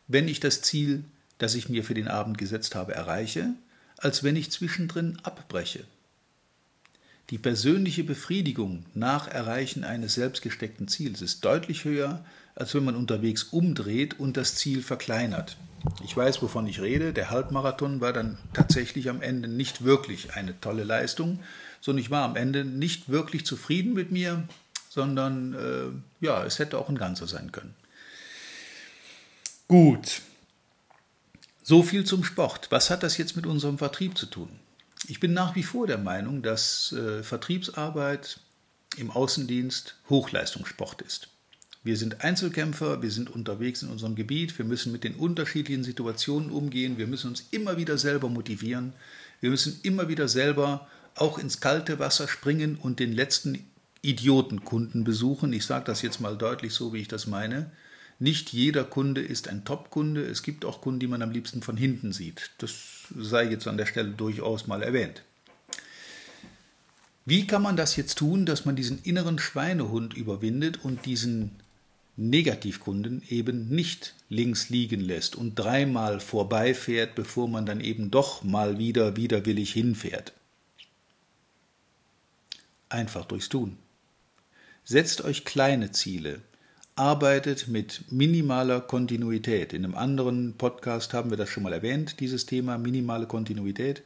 wenn 0.08 0.27
ich 0.27 0.39
das 0.39 0.62
Ziel, 0.62 1.04
das 1.38 1.54
ich 1.54 1.70
mir 1.70 1.84
für 1.84 1.94
den 1.94 2.08
Abend 2.08 2.39
gesetzt 2.39 2.74
habe, 2.74 2.96
erreiche, 2.96 3.50
als 3.98 4.24
wenn 4.24 4.36
ich 4.36 4.51
zwischendrin 4.51 5.20
abbreche. 5.22 5.84
Die 7.32 7.38
persönliche 7.39 8.03
Befriedigung 8.03 8.86
nach 8.94 9.27
Erreichen 9.27 9.84
eines 9.84 10.13
selbstgesteckten 10.13 10.88
Ziels 10.88 11.22
ist 11.22 11.44
deutlich 11.44 11.84
höher, 11.84 12.24
als 12.53 12.75
wenn 12.75 12.86
man 12.86 12.96
unterwegs 12.96 13.44
umdreht 13.44 14.20
und 14.20 14.38
das 14.38 14.55
Ziel 14.55 14.84
verkleinert. 14.84 15.58
Ich 16.03 16.15
weiß, 16.15 16.41
wovon 16.41 16.67
ich 16.67 16.82
rede. 16.82 17.13
Der 17.13 17.32
Halbmarathon 17.32 18.00
war 18.00 18.13
dann 18.13 18.38
tatsächlich 18.53 19.10
am 19.10 19.22
Ende 19.22 19.48
nicht 19.48 19.84
wirklich 19.84 20.36
eine 20.36 20.60
tolle 20.60 20.84
Leistung, 20.84 21.39
sondern 21.82 22.03
ich 22.03 22.12
war 22.12 22.25
am 22.25 22.36
Ende 22.36 22.63
nicht 22.63 23.10
wirklich 23.10 23.46
zufrieden 23.46 23.94
mit 23.94 24.12
mir, 24.12 24.48
sondern 24.89 25.53
äh, 25.53 26.25
ja, 26.25 26.44
es 26.46 26.60
hätte 26.60 26.77
auch 26.77 26.89
ein 26.89 26.98
Ganzer 26.98 27.27
sein 27.27 27.51
können. 27.51 27.74
Gut. 29.67 30.22
So 31.63 31.82
viel 31.82 32.03
zum 32.03 32.24
Sport. 32.24 32.67
Was 32.70 32.91
hat 32.91 33.01
das 33.01 33.17
jetzt 33.17 33.36
mit 33.36 33.48
unserem 33.48 33.79
Vertrieb 33.79 34.17
zu 34.17 34.27
tun? 34.27 34.50
Ich 35.07 35.19
bin 35.19 35.33
nach 35.33 35.55
wie 35.55 35.63
vor 35.63 35.87
der 35.87 35.97
Meinung, 35.97 36.41
dass 36.41 36.91
äh, 36.93 37.21
Vertriebsarbeit 37.23 38.39
im 38.97 39.11
Außendienst 39.11 39.95
Hochleistungssport 40.09 41.01
ist. 41.01 41.29
Wir 41.83 41.97
sind 41.97 42.23
Einzelkämpfer, 42.23 43.03
wir 43.03 43.11
sind 43.11 43.29
unterwegs 43.29 43.83
in 43.83 43.89
unserem 43.89 44.15
Gebiet, 44.15 44.57
wir 44.57 44.65
müssen 44.65 44.91
mit 44.91 45.03
den 45.03 45.15
unterschiedlichen 45.15 45.83
Situationen 45.83 46.49
umgehen, 46.49 46.97
wir 46.97 47.05
müssen 47.05 47.29
uns 47.29 47.45
immer 47.51 47.77
wieder 47.77 47.99
selber 47.99 48.27
motivieren, 48.27 48.93
wir 49.39 49.51
müssen 49.51 49.79
immer 49.83 50.07
wieder 50.07 50.27
selber 50.27 50.87
auch 51.13 51.37
ins 51.37 51.59
kalte 51.59 51.99
Wasser 51.99 52.27
springen 52.27 52.75
und 52.75 52.99
den 52.99 53.13
letzten 53.13 53.67
Idiotenkunden 54.01 55.03
besuchen. 55.03 55.53
Ich 55.53 55.65
sage 55.65 55.85
das 55.85 56.01
jetzt 56.01 56.21
mal 56.21 56.37
deutlich 56.37 56.73
so, 56.73 56.93
wie 56.93 56.99
ich 56.99 57.07
das 57.07 57.27
meine. 57.27 57.71
Nicht 58.19 58.53
jeder 58.53 58.84
Kunde 58.84 59.22
ist 59.22 59.48
ein 59.50 59.65
Top-Kunde. 59.65 60.24
Es 60.24 60.41
gibt 60.41 60.63
auch 60.63 60.81
Kunden, 60.81 61.00
die 61.00 61.07
man 61.07 61.22
am 61.22 61.31
liebsten 61.31 61.62
von 61.62 61.75
hinten 61.75 62.13
sieht. 62.13 62.51
Das 62.60 62.74
sei 63.17 63.45
jetzt 63.45 63.67
an 63.67 63.77
der 63.77 63.86
Stelle 63.86 64.12
durchaus 64.12 64.67
mal 64.67 64.81
erwähnt. 64.81 65.24
Wie 67.25 67.48
kann 67.48 67.62
man 67.62 67.75
das 67.75 67.95
jetzt 67.95 68.19
tun, 68.19 68.45
dass 68.45 68.65
man 68.65 68.75
diesen 68.75 69.01
inneren 69.01 69.39
Schweinehund 69.39 70.13
überwindet 70.13 70.86
und 70.86 71.05
diesen 71.05 71.51
Negativkunden 72.17 73.24
eben 73.29 73.67
nicht 73.67 74.13
links 74.29 74.69
liegen 74.69 75.01
lässt 75.01 75.36
und 75.36 75.55
dreimal 75.55 76.19
vorbeifährt, 76.19 77.15
bevor 77.15 77.50
man 77.50 77.65
dann 77.65 77.81
eben 77.81 78.12
doch 78.12 78.43
mal 78.43 78.77
wieder 78.77 79.17
widerwillig 79.17 79.74
hinfährt? 79.74 80.34
Einfach 82.88 83.25
durchs 83.25 83.50
Tun. 83.50 83.77
Setzt 84.86 85.22
euch 85.22 85.43
kleine 85.43 85.91
Ziele, 85.91 86.41
arbeitet 86.95 87.67
mit 87.67 88.09
minimaler 88.09 88.79
Kontinuität. 88.79 89.73
In 89.73 89.83
einem 89.83 89.95
anderen 89.95 90.53
Podcast 90.57 91.13
haben 91.13 91.29
wir 91.29 91.37
das 91.37 91.49
schon 91.49 91.63
mal 91.63 91.73
erwähnt, 91.73 92.21
dieses 92.21 92.45
Thema 92.45 92.77
minimale 92.77 93.25
Kontinuität, 93.25 94.01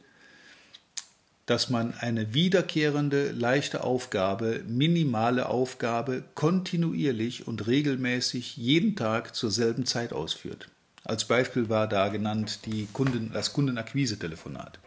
dass 1.46 1.70
man 1.70 1.94
eine 1.94 2.34
wiederkehrende, 2.34 3.30
leichte 3.30 3.84
Aufgabe, 3.84 4.64
minimale 4.66 5.48
Aufgabe 5.48 6.24
kontinuierlich 6.34 7.46
und 7.46 7.68
regelmäßig 7.68 8.56
jeden 8.56 8.96
Tag 8.96 9.36
zur 9.36 9.52
selben 9.52 9.86
Zeit 9.86 10.12
ausführt. 10.12 10.68
Als 11.04 11.24
Beispiel 11.24 11.68
war 11.68 11.86
da 11.86 12.08
genannt 12.08 12.66
die 12.66 12.88
Kunden, 12.92 13.30
das 13.32 13.52
Kundenakquise-Telefonat. 13.52 14.80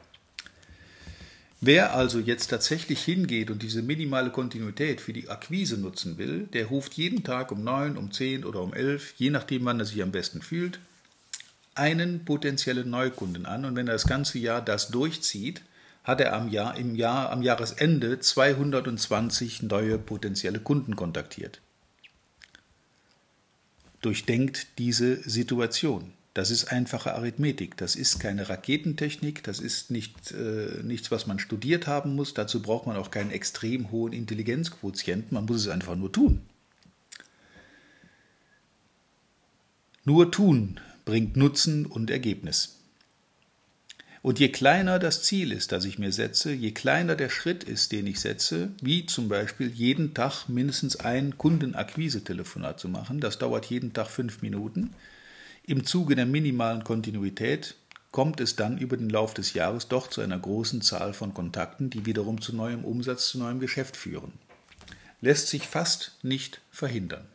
Wer 1.65 1.95
also 1.95 2.19
jetzt 2.19 2.47
tatsächlich 2.47 3.01
hingeht 3.05 3.49
und 3.49 3.63
diese 3.63 3.81
minimale 3.81 4.31
Kontinuität 4.31 4.99
für 4.99 5.13
die 5.13 5.29
Akquise 5.29 5.77
nutzen 5.77 6.17
will, 6.17 6.49
der 6.51 6.65
ruft 6.65 6.95
jeden 6.95 7.23
Tag 7.23 7.53
um 7.53 7.63
9, 7.63 7.95
um 7.95 8.11
10 8.11 8.43
oder 8.43 8.59
um 8.61 8.73
11, 8.73 9.13
je 9.15 9.29
nachdem, 9.29 9.63
wann 9.63 9.79
er 9.79 9.85
sich 9.85 10.03
am 10.03 10.11
besten 10.11 10.41
fühlt, 10.41 10.79
einen 11.73 12.25
potenziellen 12.25 12.89
Neukunden 12.89 13.45
an. 13.45 13.63
Und 13.63 13.77
wenn 13.77 13.87
er 13.87 13.93
das 13.93 14.07
ganze 14.07 14.39
Jahr 14.39 14.61
das 14.61 14.89
durchzieht, 14.89 15.61
hat 16.03 16.19
er 16.19 16.33
am, 16.33 16.49
Jahr, 16.49 16.75
im 16.75 16.95
Jahr, 16.95 17.31
am 17.31 17.41
Jahresende 17.41 18.19
220 18.19 19.63
neue 19.63 19.97
potenzielle 19.97 20.59
Kunden 20.59 20.97
kontaktiert. 20.97 21.61
Durchdenkt 24.01 24.67
diese 24.79 25.15
Situation. 25.29 26.11
Das 26.33 26.49
ist 26.49 26.65
einfache 26.65 27.13
Arithmetik. 27.13 27.77
Das 27.77 27.95
ist 27.95 28.19
keine 28.19 28.49
Raketentechnik. 28.49 29.43
Das 29.43 29.59
ist 29.59 29.91
nicht, 29.91 30.31
äh, 30.31 30.81
nichts, 30.81 31.11
was 31.11 31.27
man 31.27 31.37
studiert 31.37 31.85
haben 31.85 32.15
muss. 32.15 32.33
Dazu 32.33 32.61
braucht 32.61 32.87
man 32.87 32.97
auch 32.97 33.11
keinen 33.11 33.31
extrem 33.31 33.91
hohen 33.91 34.13
Intelligenzquotienten. 34.13 35.35
Man 35.35 35.45
muss 35.45 35.61
es 35.61 35.67
einfach 35.67 35.95
nur 35.95 36.11
tun. 36.11 36.41
Nur 40.05 40.31
tun 40.31 40.79
bringt 41.05 41.37
Nutzen 41.37 41.85
und 41.85 42.09
Ergebnis. 42.09 42.79
Und 44.23 44.39
je 44.39 44.49
kleiner 44.49 44.99
das 44.99 45.23
Ziel 45.23 45.51
ist, 45.51 45.73
das 45.73 45.83
ich 45.83 45.99
mir 45.99 46.13
setze, 46.13 46.53
je 46.53 46.71
kleiner 46.71 47.15
der 47.15 47.29
Schritt 47.29 47.65
ist, 47.65 47.91
den 47.91 48.07
ich 48.07 48.21
setze, 48.21 48.71
wie 48.81 49.05
zum 49.05 49.27
Beispiel 49.27 49.67
jeden 49.67 50.13
Tag 50.13 50.47
mindestens 50.47 50.95
ein 50.95 51.37
Kundenakquise-Telefonat 51.37 52.79
zu 52.79 52.87
machen, 52.87 53.19
das 53.19 53.37
dauert 53.37 53.65
jeden 53.65 53.91
Tag 53.91 54.07
fünf 54.07 54.41
Minuten, 54.41 54.91
im 55.65 55.85
Zuge 55.85 56.15
der 56.15 56.25
minimalen 56.25 56.83
Kontinuität 56.83 57.75
kommt 58.11 58.39
es 58.39 58.55
dann 58.55 58.77
über 58.77 58.97
den 58.97 59.09
Lauf 59.09 59.33
des 59.33 59.53
Jahres 59.53 59.87
doch 59.87 60.07
zu 60.07 60.21
einer 60.21 60.37
großen 60.37 60.81
Zahl 60.81 61.13
von 61.13 61.33
Kontakten, 61.33 61.89
die 61.89 62.05
wiederum 62.05 62.41
zu 62.41 62.55
neuem 62.55 62.85
Umsatz, 62.85 63.29
zu 63.29 63.39
neuem 63.39 63.59
Geschäft 63.59 63.97
führen. 63.97 64.33
Lässt 65.21 65.47
sich 65.47 65.67
fast 65.67 66.19
nicht 66.21 66.61
verhindern, 66.69 67.25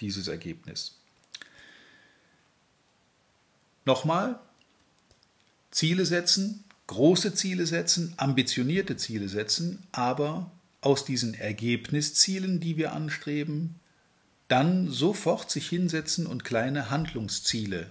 dieses 0.00 0.28
Ergebnis. 0.28 0.96
Nochmal, 3.84 4.40
Ziele 5.70 6.06
setzen, 6.06 6.64
große 6.86 7.34
Ziele 7.34 7.66
setzen, 7.66 8.14
ambitionierte 8.16 8.96
Ziele 8.96 9.28
setzen, 9.28 9.82
aber 9.92 10.50
aus 10.80 11.04
diesen 11.04 11.34
Ergebniszielen, 11.34 12.60
die 12.60 12.76
wir 12.76 12.92
anstreben, 12.92 13.79
dann 14.50 14.90
sofort 14.90 15.50
sich 15.50 15.66
hinsetzen 15.68 16.26
und 16.26 16.44
kleine 16.44 16.90
Handlungsziele 16.90 17.86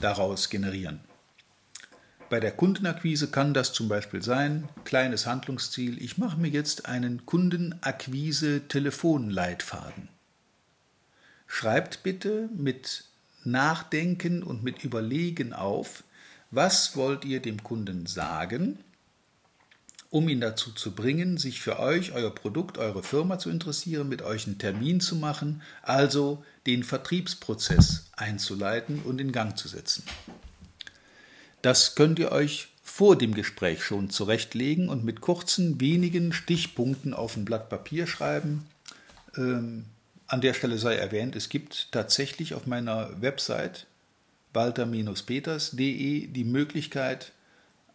daraus 0.00 0.48
generieren. 0.48 1.00
Bei 2.30 2.40
der 2.40 2.52
Kundenakquise 2.52 3.28
kann 3.28 3.52
das 3.52 3.72
zum 3.72 3.88
Beispiel 3.88 4.22
sein, 4.22 4.68
kleines 4.84 5.26
Handlungsziel, 5.26 6.00
ich 6.02 6.18
mache 6.18 6.38
mir 6.38 6.50
jetzt 6.50 6.86
einen 6.86 7.26
Kundenakquise-Telefonleitfaden. 7.26 10.08
Schreibt 11.48 12.04
bitte 12.04 12.48
mit 12.56 13.04
Nachdenken 13.44 14.42
und 14.42 14.64
mit 14.64 14.82
Überlegen 14.84 15.52
auf, 15.52 16.02
was 16.50 16.96
wollt 16.96 17.24
ihr 17.24 17.40
dem 17.40 17.62
Kunden 17.62 18.06
sagen, 18.06 18.80
um 20.16 20.30
ihn 20.30 20.40
dazu 20.40 20.72
zu 20.72 20.92
bringen, 20.92 21.36
sich 21.36 21.60
für 21.60 21.78
euch, 21.78 22.12
euer 22.12 22.34
Produkt, 22.34 22.78
eure 22.78 23.02
Firma 23.02 23.38
zu 23.38 23.50
interessieren, 23.50 24.08
mit 24.08 24.22
euch 24.22 24.46
einen 24.46 24.56
Termin 24.56 24.98
zu 24.98 25.14
machen, 25.14 25.60
also 25.82 26.42
den 26.66 26.84
Vertriebsprozess 26.84 28.06
einzuleiten 28.16 29.02
und 29.02 29.20
in 29.20 29.30
Gang 29.30 29.58
zu 29.58 29.68
setzen. 29.68 30.04
Das 31.60 31.96
könnt 31.96 32.18
ihr 32.18 32.32
euch 32.32 32.68
vor 32.82 33.18
dem 33.18 33.34
Gespräch 33.34 33.84
schon 33.84 34.08
zurechtlegen 34.08 34.88
und 34.88 35.04
mit 35.04 35.20
kurzen, 35.20 35.82
wenigen 35.82 36.32
Stichpunkten 36.32 37.12
auf 37.12 37.36
ein 37.36 37.44
Blatt 37.44 37.68
Papier 37.68 38.06
schreiben. 38.06 38.64
Ähm, 39.36 39.84
an 40.26 40.40
der 40.40 40.54
Stelle 40.54 40.78
sei 40.78 40.94
erwähnt, 40.94 41.36
es 41.36 41.50
gibt 41.50 41.92
tatsächlich 41.92 42.54
auf 42.54 42.66
meiner 42.66 43.20
Website 43.20 43.86
walter-peters.de 44.54 46.26
die 46.28 46.44
Möglichkeit, 46.44 47.32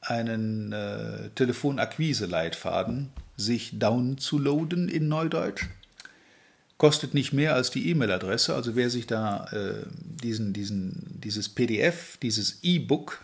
einen 0.01 0.72
äh, 0.72 1.29
Telefonakquise-Leitfaden 1.36 3.10
sich 3.38 3.77
downzuladen 3.77 4.89
in 4.89 5.08
Neudeutsch. 5.08 5.65
Kostet 6.77 7.13
nicht 7.13 7.31
mehr 7.31 7.53
als 7.53 7.70
die 7.70 7.89
E-Mail-Adresse. 7.89 8.55
Also 8.55 8.75
wer 8.75 8.89
sich 8.89 9.05
da 9.05 9.46
äh, 9.51 9.86
diesen, 10.24 10.53
diesen, 10.53 11.20
dieses 11.24 11.50
PDF, 11.50 12.17
dieses 12.17 12.60
E-Book 12.63 13.22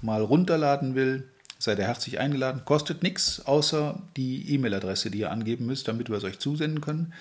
mal 0.00 0.22
runterladen 0.22 0.94
will, 0.94 1.28
seid 1.58 1.78
ihr 1.78 1.84
herzlich 1.84 2.18
eingeladen. 2.18 2.62
Kostet 2.64 3.02
nichts, 3.02 3.44
außer 3.44 4.00
die 4.16 4.54
E-Mail-Adresse, 4.54 5.10
die 5.10 5.18
ihr 5.18 5.30
angeben 5.30 5.66
müsst, 5.66 5.88
damit 5.88 6.08
wir 6.08 6.16
es 6.16 6.24
euch 6.24 6.38
zusenden 6.38 6.80
können. 6.80 7.12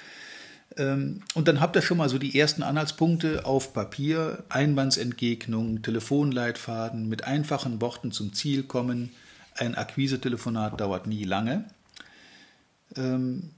Ähm, 0.77 1.21
und 1.33 1.47
dann 1.47 1.59
habt 1.59 1.75
ihr 1.75 1.81
schon 1.81 1.97
mal 1.97 2.09
so 2.09 2.17
die 2.17 2.39
ersten 2.39 2.63
Anhaltspunkte 2.63 3.45
auf 3.45 3.73
Papier, 3.73 4.43
Einwandsentgegnung, 4.49 5.81
Telefonleitfaden, 5.81 7.07
mit 7.07 7.25
einfachen 7.25 7.81
Worten 7.81 8.11
zum 8.11 8.33
Ziel 8.33 8.63
kommen. 8.63 9.11
Ein 9.55 9.75
Akquise-Telefonat 9.75 10.79
dauert 10.79 11.07
nie 11.07 11.23
lange. 11.23 11.65
Ähm, 12.95 13.51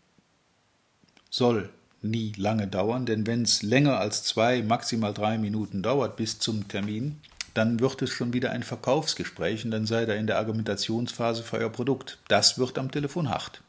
soll 1.30 1.70
nie 2.02 2.34
lange 2.38 2.68
dauern, 2.68 3.06
denn 3.06 3.26
wenn 3.28 3.42
es 3.42 3.64
länger 3.64 4.00
als 4.00 4.24
zwei, 4.24 4.62
maximal 4.62 5.14
drei 5.14 5.38
Minuten 5.38 5.82
dauert 5.82 6.16
bis 6.18 6.40
zum 6.40 6.68
Termin, 6.68 7.20
dann 7.54 7.80
wird 7.80 8.02
es 8.02 8.10
schon 8.12 8.34
wieder 8.34 8.52
ein 8.52 8.64
Verkaufsgespräch 8.64 9.66
und 9.66 9.72
dann 9.72 9.86
seid 9.86 10.10
ihr 10.10 10.16
in 10.16 10.28
der 10.28 10.38
Argumentationsphase 10.38 11.42
für 11.42 11.58
euer 11.58 11.70
Produkt. 11.70 12.20
Das 12.28 12.60
wird 12.60 12.78
am 12.78 12.92
Telefon 12.92 13.30
hart. 13.30 13.62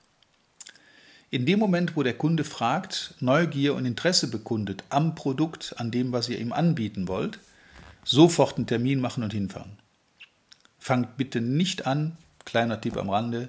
In 1.30 1.45
dem 1.45 1.59
Moment, 1.59 1.97
wo 1.97 2.02
der 2.02 2.14
Kunde 2.14 2.45
fragt, 2.45 3.14
Neugier 3.21 3.75
und 3.75 3.85
Interesse 3.85 4.28
bekundet 4.30 4.85
am 4.90 5.14
Produkt, 5.14 5.75
an 5.78 5.90
dem, 5.90 6.12
was 6.12 6.28
ihr 6.28 6.38
ihm 6.38 6.52
anbieten 6.52 7.09
wollt, 7.09 7.40
sofort 8.04 8.56
einen 8.56 8.68
Termin 8.68 9.00
machen 9.00 9.25
und 9.25 9.33
hinfahren. 9.33 9.73
Fangt 10.78 11.16
bitte 11.16 11.40
nicht 11.40 11.87
an, 11.87 12.16
kleiner 12.45 12.80
Tipp 12.80 12.97
am 12.97 13.11
Rande, 13.11 13.49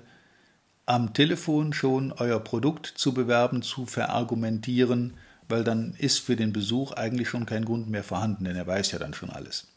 am 0.88 1.14
Telefon 1.14 1.74
schon 1.74 2.12
euer 2.14 2.40
Produkt 2.40 2.88
zu 2.88 3.14
bewerben, 3.14 3.62
zu 3.62 3.86
verargumentieren, 3.86 5.14
weil 5.48 5.64
dann 5.64 5.94
ist 6.00 6.20
für 6.20 6.36
den 6.36 6.54
Besuch 6.54 6.94
eigentlich 6.94 7.30
schon 7.30 7.46
kein 7.46 7.66
Grund 7.66 7.90
mehr 7.90 8.04
vorhanden, 8.04 8.46
denn 8.46 8.56
er 8.56 8.66
weiß 8.66 8.92
ja 8.92 9.00
dann 9.00 9.14
schon 9.14 9.30
alles. 9.30 9.68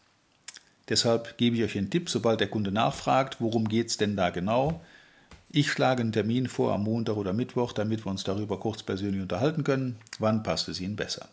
Deshalb 0.88 1.36
gebe 1.36 1.56
ich 1.56 1.62
euch 1.62 1.76
einen 1.76 1.90
Tipp, 1.90 2.08
sobald 2.08 2.40
der 2.40 2.48
Kunde 2.48 2.72
nachfragt, 2.72 3.36
worum 3.40 3.68
geht 3.68 3.88
es 3.88 3.96
denn 3.96 4.16
da 4.16 4.30
genau. 4.30 4.80
Ich 5.52 5.72
schlage 5.72 6.02
einen 6.02 6.12
Termin 6.12 6.48
vor 6.48 6.72
am 6.72 6.84
Montag 6.84 7.16
oder 7.16 7.32
Mittwoch, 7.32 7.72
damit 7.72 8.06
wir 8.06 8.10
uns 8.10 8.22
darüber 8.22 8.60
kurz 8.60 8.84
persönlich 8.84 9.20
unterhalten 9.20 9.64
können. 9.64 9.96
Wann 10.20 10.44
passt 10.44 10.68
es 10.68 10.80
Ihnen 10.80 10.94
besser? 10.94 11.28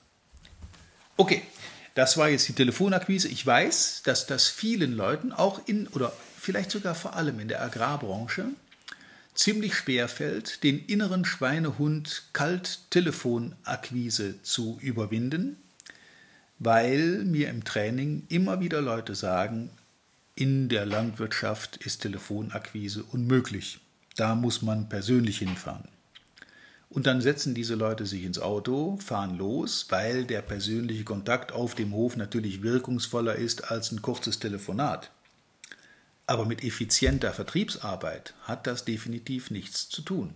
Okay, 1.17 1.43
das 1.93 2.17
war 2.17 2.27
jetzt 2.27 2.47
die 2.47 2.53
Telefonakquise. 2.53 3.27
Ich 3.27 3.45
weiß, 3.45 4.01
dass 4.03 4.25
das 4.25 4.47
vielen 4.47 4.93
Leuten 4.93 5.31
auch 5.31 5.61
in 5.67 5.87
oder 5.89 6.11
vielleicht 6.39 6.71
sogar 6.71 6.95
vor 6.95 7.15
allem 7.15 7.39
in 7.39 7.47
der 7.47 7.61
Agrarbranche 7.61 8.45
ziemlich 9.35 9.75
schwer 9.75 10.07
fällt, 10.07 10.63
den 10.63 10.83
inneren 10.83 11.23
Schweinehund 11.23 12.23
Kalt-Telefonakquise 12.33 14.41
zu 14.41 14.79
überwinden, 14.81 15.57
weil 16.57 17.23
mir 17.23 17.49
im 17.49 17.63
Training 17.63 18.25
immer 18.29 18.61
wieder 18.61 18.81
Leute 18.81 19.13
sagen, 19.13 19.69
in 20.33 20.69
der 20.69 20.87
Landwirtschaft 20.87 21.77
ist 21.77 22.01
Telefonakquise 22.01 23.03
unmöglich. 23.11 23.79
Da 24.17 24.35
muss 24.35 24.61
man 24.61 24.89
persönlich 24.89 25.37
hinfahren. 25.37 25.87
Und 26.89 27.05
dann 27.05 27.21
setzen 27.21 27.53
diese 27.53 27.75
Leute 27.75 28.05
sich 28.05 28.23
ins 28.23 28.39
Auto, 28.39 28.97
fahren 28.97 29.37
los, 29.37 29.85
weil 29.89 30.25
der 30.25 30.41
persönliche 30.41 31.03
Kontakt 31.03 31.51
auf 31.51 31.75
dem 31.75 31.93
Hof 31.93 32.17
natürlich 32.17 32.63
wirkungsvoller 32.63 33.35
ist 33.35 33.71
als 33.71 33.91
ein 33.91 34.01
kurzes 34.01 34.39
Telefonat. 34.39 35.11
Aber 36.25 36.45
mit 36.45 36.63
effizienter 36.63 37.31
Vertriebsarbeit 37.31 38.33
hat 38.41 38.67
das 38.67 38.85
definitiv 38.85 39.51
nichts 39.51 39.87
zu 39.89 40.01
tun. 40.01 40.33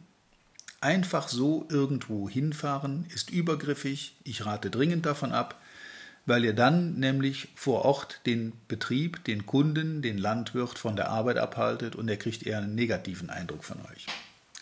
Einfach 0.80 1.28
so 1.28 1.66
irgendwo 1.70 2.30
hinfahren 2.30 3.06
ist 3.14 3.30
übergriffig, 3.30 4.16
ich 4.24 4.46
rate 4.46 4.70
dringend 4.70 5.06
davon 5.06 5.32
ab, 5.32 5.62
weil 6.26 6.46
ihr 6.46 6.54
dann 6.54 7.00
nämlich 7.00 7.50
vor 7.56 7.86
Ort 7.86 8.22
den 8.26 8.54
Betrieb, 8.68 9.24
den 9.26 9.46
Kunden, 9.46 10.02
den 10.02 10.18
Landwirt 10.18 10.78
von 10.78 10.96
der 10.96 11.10
Arbeit 11.10 11.38
abhaltet 11.38 11.96
und 11.96 12.08
er 12.10 12.18
kriegt 12.18 12.46
eher 12.46 12.60
einen 12.60 12.76
negativen 12.76 13.30
Eindruck 13.30 13.64
von 13.64 13.78
euch. 13.92 14.08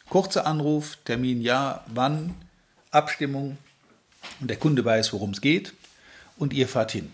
Kurzer 0.10 0.48
Anruf, 0.48 0.98
Termin 1.06 1.42
ja, 1.42 1.84
wann, 1.88 2.36
Abstimmung 2.92 3.58
und 4.40 4.50
der 4.50 4.58
Kunde 4.58 4.84
weiß, 4.84 5.14
worum 5.14 5.32
es 5.32 5.42
geht 5.42 5.74
und 6.38 6.54
ihr 6.54 6.68
fahrt 6.68 6.92
hin. 6.92 7.12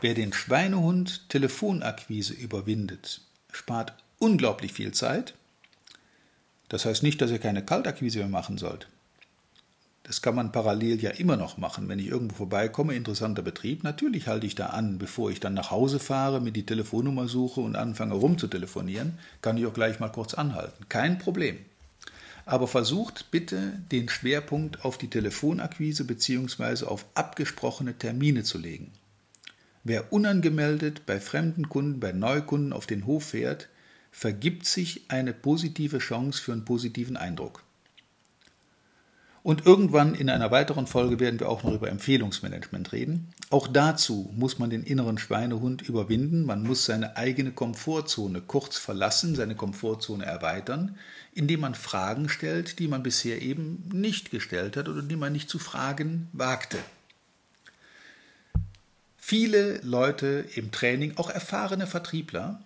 Wer 0.00 0.14
den 0.14 0.32
Schweinehund 0.32 1.28
Telefonakquise 1.28 2.34
überwindet, 2.34 3.20
spart 3.52 3.92
unglaublich 4.18 4.72
viel 4.72 4.92
Zeit. 4.92 5.34
Das 6.68 6.84
heißt 6.84 7.02
nicht, 7.02 7.20
dass 7.20 7.30
ihr 7.30 7.38
keine 7.38 7.64
Kaltakquise 7.64 8.18
mehr 8.18 8.28
machen 8.28 8.58
sollt. 8.58 8.88
Das 10.10 10.22
kann 10.22 10.34
man 10.34 10.50
parallel 10.50 11.00
ja 11.00 11.10
immer 11.10 11.36
noch 11.36 11.56
machen. 11.56 11.88
Wenn 11.88 12.00
ich 12.00 12.08
irgendwo 12.08 12.34
vorbeikomme, 12.34 12.96
interessanter 12.96 13.42
Betrieb, 13.42 13.84
natürlich 13.84 14.26
halte 14.26 14.44
ich 14.44 14.56
da 14.56 14.66
an, 14.66 14.98
bevor 14.98 15.30
ich 15.30 15.38
dann 15.38 15.54
nach 15.54 15.70
Hause 15.70 16.00
fahre, 16.00 16.40
mir 16.40 16.50
die 16.50 16.66
Telefonnummer 16.66 17.28
suche 17.28 17.60
und 17.60 17.76
anfange 17.76 18.14
rumzutelefonieren, 18.14 19.20
kann 19.40 19.56
ich 19.56 19.66
auch 19.66 19.72
gleich 19.72 20.00
mal 20.00 20.08
kurz 20.08 20.34
anhalten. 20.34 20.88
Kein 20.88 21.20
Problem. 21.20 21.58
Aber 22.44 22.66
versucht 22.66 23.30
bitte 23.30 23.74
den 23.92 24.08
Schwerpunkt 24.08 24.84
auf 24.84 24.98
die 24.98 25.06
Telefonakquise 25.06 26.04
bzw. 26.04 26.86
auf 26.86 27.06
abgesprochene 27.14 27.96
Termine 27.96 28.42
zu 28.42 28.58
legen. 28.58 28.90
Wer 29.84 30.12
unangemeldet 30.12 31.06
bei 31.06 31.20
fremden 31.20 31.68
Kunden, 31.68 32.00
bei 32.00 32.10
Neukunden 32.10 32.72
auf 32.72 32.88
den 32.88 33.06
Hof 33.06 33.26
fährt, 33.26 33.68
vergibt 34.10 34.66
sich 34.66 35.02
eine 35.06 35.32
positive 35.32 35.98
Chance 35.98 36.42
für 36.42 36.50
einen 36.52 36.64
positiven 36.64 37.16
Eindruck. 37.16 37.62
Und 39.42 39.64
irgendwann 39.64 40.14
in 40.14 40.28
einer 40.28 40.50
weiteren 40.50 40.86
Folge 40.86 41.18
werden 41.18 41.40
wir 41.40 41.48
auch 41.48 41.62
noch 41.62 41.72
über 41.72 41.88
Empfehlungsmanagement 41.88 42.92
reden. 42.92 43.32
Auch 43.48 43.68
dazu 43.68 44.30
muss 44.36 44.58
man 44.58 44.68
den 44.68 44.82
inneren 44.82 45.16
Schweinehund 45.16 45.80
überwinden. 45.80 46.44
Man 46.44 46.62
muss 46.62 46.84
seine 46.84 47.16
eigene 47.16 47.50
Komfortzone 47.50 48.42
kurz 48.42 48.76
verlassen, 48.76 49.34
seine 49.34 49.54
Komfortzone 49.54 50.26
erweitern, 50.26 50.98
indem 51.32 51.60
man 51.60 51.74
Fragen 51.74 52.28
stellt, 52.28 52.78
die 52.78 52.88
man 52.88 53.02
bisher 53.02 53.40
eben 53.40 53.88
nicht 53.92 54.30
gestellt 54.30 54.76
hat 54.76 54.88
oder 54.88 55.02
die 55.02 55.16
man 55.16 55.32
nicht 55.32 55.48
zu 55.48 55.58
fragen 55.58 56.28
wagte. 56.32 56.78
Viele 59.16 59.80
Leute 59.82 60.44
im 60.54 60.70
Training, 60.70 61.16
auch 61.16 61.30
erfahrene 61.30 61.86
Vertriebler, 61.86 62.60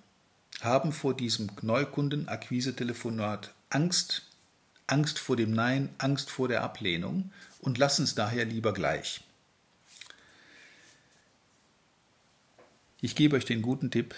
haben 0.60 0.92
vor 0.92 1.14
diesem 1.14 1.50
Neukundenakquise-Telefonat 1.62 3.52
Angst, 3.70 4.23
Angst 4.86 5.18
vor 5.18 5.36
dem 5.36 5.52
Nein, 5.52 5.88
Angst 5.98 6.30
vor 6.30 6.48
der 6.48 6.62
Ablehnung 6.62 7.30
und 7.60 7.78
lassen 7.78 8.04
es 8.04 8.14
daher 8.14 8.44
lieber 8.44 8.72
gleich. 8.72 9.22
Ich 13.00 13.14
gebe 13.14 13.36
euch 13.36 13.44
den 13.44 13.62
guten 13.62 13.90
Tipp, 13.90 14.14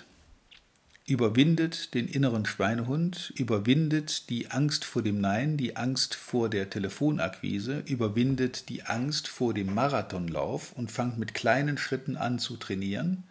überwindet 1.07 1.95
den 1.95 2.09
inneren 2.09 2.47
Schweinehund, 2.47 3.33
überwindet 3.37 4.29
die 4.29 4.51
Angst 4.51 4.85
vor 4.85 5.03
dem 5.03 5.21
Nein, 5.21 5.57
die 5.57 5.77
Angst 5.77 6.15
vor 6.15 6.49
der 6.49 6.69
Telefonakquise, 6.69 7.83
überwindet 7.87 8.69
die 8.69 8.83
Angst 8.83 9.29
vor 9.29 9.55
dem 9.55 9.73
Marathonlauf 9.75 10.73
und 10.73 10.91
fangt 10.91 11.19
mit 11.19 11.35
kleinen 11.35 11.79
Schritten 11.79 12.17
an 12.17 12.39
zu 12.39 12.57
trainieren. 12.57 13.23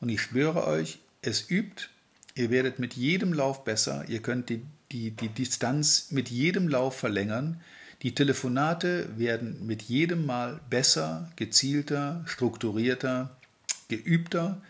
Und 0.00 0.08
ich 0.10 0.20
schwöre 0.20 0.66
euch, 0.66 1.00
es 1.22 1.50
übt, 1.50 1.88
ihr 2.34 2.50
werdet 2.50 2.78
mit 2.78 2.94
jedem 2.94 3.32
Lauf 3.32 3.64
besser, 3.64 4.04
ihr 4.08 4.22
könnt 4.22 4.48
die, 4.48 4.62
die, 4.92 5.10
die 5.10 5.28
Distanz 5.28 6.10
mit 6.10 6.30
jedem 6.30 6.68
Lauf 6.68 6.96
verlängern, 6.96 7.60
die 8.02 8.14
Telefonate 8.14 9.08
werden 9.18 9.66
mit 9.66 9.82
jedem 9.82 10.24
Mal 10.24 10.60
besser, 10.70 11.30
gezielter, 11.36 12.22
strukturierter, 12.26 13.36
geübter, 13.88 14.60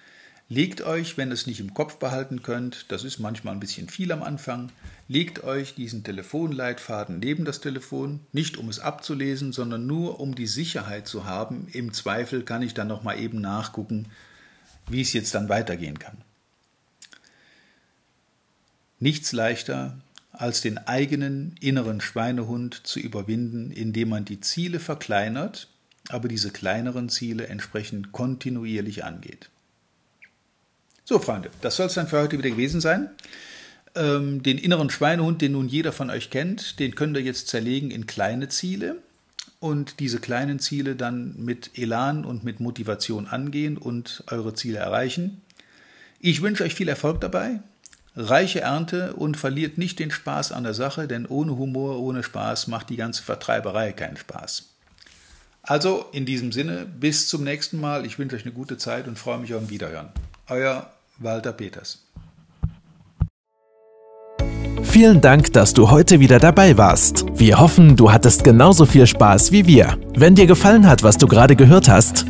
Legt 0.51 0.81
euch, 0.81 1.19
wenn 1.19 1.29
ihr 1.29 1.35
es 1.35 1.47
nicht 1.47 1.61
im 1.61 1.75
Kopf 1.75 1.97
behalten 1.97 2.43
könnt, 2.43 2.87
das 2.91 3.05
ist 3.05 3.19
manchmal 3.19 3.53
ein 3.53 3.61
bisschen 3.61 3.91
viel 3.91 4.11
am 4.13 4.23
Anfang, 4.23 4.73
legt 5.07 5.45
euch 5.45 5.75
diesen 5.75 6.05
Telefonleitfaden 6.05 7.19
neben 7.19 7.45
das 7.45 7.61
Telefon, 7.61 8.21
nicht 8.33 8.57
um 8.57 8.71
es 8.71 8.81
abzulesen, 8.81 9.53
sondern 9.53 9.87
nur 9.87 10.21
um 10.21 10.35
die 10.35 10.47
Sicherheit 10.47 11.07
zu 11.07 11.27
haben. 11.27 11.69
Im 11.73 11.93
Zweifel 11.93 12.45
kann 12.45 12.63
ich 12.63 12.73
dann 12.73 12.89
noch 12.89 13.03
mal 13.03 13.19
eben 13.19 13.43
nachgucken, 13.43 14.07
wie 14.89 15.03
es 15.03 15.13
jetzt 15.13 15.35
dann 15.35 15.51
weitergehen 15.51 15.99
kann. 15.99 16.17
Nichts 19.01 19.33
leichter 19.33 19.99
als 20.39 20.61
den 20.61 20.79
eigenen 20.79 21.57
inneren 21.61 22.01
Schweinehund 22.01 22.87
zu 22.87 23.01
überwinden, 23.01 23.73
indem 23.73 24.11
man 24.11 24.25
die 24.25 24.41
Ziele 24.41 24.79
verkleinert, 24.79 25.69
aber 26.09 26.29
diese 26.29 26.51
kleineren 26.51 27.09
Ziele 27.09 27.49
entsprechend 27.49 28.13
kontinuierlich 28.13 29.05
angeht. 29.05 29.51
So, 31.05 31.19
Freunde, 31.19 31.51
das 31.61 31.77
soll 31.77 31.87
es 31.87 31.95
dann 31.95 32.07
für 32.07 32.21
heute 32.21 32.39
wieder 32.39 32.51
gewesen 32.51 32.81
sein. 32.81 33.11
Ähm, 33.97 34.43
den 34.45 34.59
inneren 34.59 34.91
Schweinehund, 34.91 35.43
den 35.43 35.53
nun 35.53 35.69
jeder 35.69 35.91
von 35.93 36.09
euch 36.09 36.31
kennt, 36.31 36.79
den 36.79 36.95
könnt 36.95 37.17
ihr 37.17 37.23
jetzt 37.23 37.49
zerlegen 37.49 37.91
in 37.91 38.07
kleine 38.07 38.49
Ziele 38.49 38.97
und 39.59 39.99
diese 39.99 40.21
kleinen 40.21 40.61
Ziele 40.61 40.95
dann 40.95 41.35
mit 41.37 41.73
Elan 41.77 42.25
und 42.25 42.45
mit 42.45 42.61
Motivation 42.61 43.27
angehen 43.27 43.77
und 43.77 44.23
eure 44.29 44.55
Ziele 44.55 44.79
erreichen. 44.79 45.43
Ich 46.21 46.43
wünsche 46.43 46.63
euch 46.63 46.75
viel 46.75 46.89
Erfolg 46.89 47.21
dabei, 47.21 47.61
reiche 48.19 48.61
Ernte 48.61 49.15
und 49.15 49.37
verliert 49.37 49.79
nicht 49.79 49.99
den 49.99 50.11
Spaß 50.11 50.53
an 50.53 50.65
der 50.65 50.75
Sache, 50.75 51.07
denn 51.07 51.25
ohne 51.27 51.57
Humor, 51.57 52.01
ohne 52.01 52.23
Spaß 52.23 52.67
macht 52.67 52.91
die 52.91 52.97
ganze 52.97 53.23
Vertreiberei 53.23 53.93
keinen 53.93 54.17
Spaß. 54.17 54.65
Also 55.63 56.07
in 56.13 56.27
diesem 56.27 56.51
Sinne, 56.51 56.87
bis 56.87 57.29
zum 57.29 57.45
nächsten 57.45 57.81
Mal. 57.81 58.05
Ich 58.07 58.19
wünsche 58.19 58.37
euch 58.37 58.45
eine 58.45 58.55
gute 58.55 58.77
Zeit 58.77 59.07
und 59.07 59.19
freue 59.19 59.39
mich 59.39 59.55
auf 59.55 59.63
ein 59.63 59.71
Wiederhören. 59.71 60.09
Euer 60.49 60.91
Walter 61.19 61.53
Peters. 61.53 61.99
Vielen 64.83 65.21
Dank, 65.21 65.53
dass 65.53 65.75
du 65.75 65.91
heute 65.91 66.19
wieder 66.19 66.39
dabei 66.39 66.79
warst. 66.79 67.27
Wir 67.35 67.61
hoffen, 67.61 67.97
du 67.97 68.11
hattest 68.11 68.43
genauso 68.43 68.87
viel 68.87 69.07
Spaß 69.07 69.53
wie 69.53 69.67
wir. 69.67 69.99
Wenn 70.17 70.35
dir 70.35 70.47
gefallen 70.47 70.89
hat, 70.89 71.03
was 71.03 71.19
du 71.19 71.27
gerade 71.27 71.57
gehört 71.57 71.89
hast, 71.89 72.25